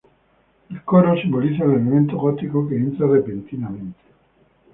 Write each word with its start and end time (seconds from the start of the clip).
El 0.71 0.81
coro 0.83 1.15
simboliza 1.21 1.63
el 1.63 1.73
elemento 1.73 2.17
gótico 2.17 2.67
que 2.67 2.75
entra 2.75 3.05
repentinamente". 3.05 3.99